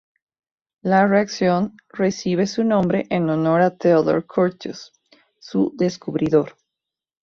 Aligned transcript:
La 0.81 1.05
reacción 1.05 1.77
recibe 1.89 2.47
su 2.47 2.63
nombre 2.63 3.05
en 3.11 3.29
honor 3.29 3.61
a 3.61 3.77
Theodor 3.77 4.25
Curtius, 4.25 4.91
su 5.37 5.75
descubridor. 5.77 6.55